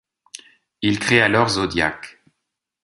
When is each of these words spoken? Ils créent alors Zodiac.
Ils 0.81 0.97
créent 0.97 1.21
alors 1.21 1.49
Zodiac. 1.49 2.17